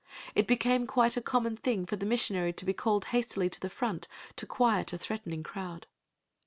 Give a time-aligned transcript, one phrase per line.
[0.33, 3.69] It became quite a common thing for the missionary to be called hastily to the
[3.69, 5.85] front to quiet a threatening crowd.